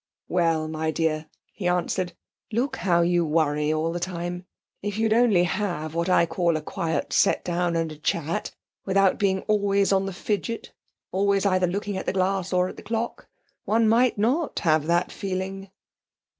[0.27, 2.13] 'Well, my dear,' he answered,
[2.51, 4.47] 'look how you worry all the time!
[4.81, 8.49] If you'd only have what I call a quiet set down and a chat,
[8.83, 10.73] without being always on the fidget,
[11.11, 13.29] always looking either at the glass or at the clock,
[13.65, 15.69] one might not have that feeling.'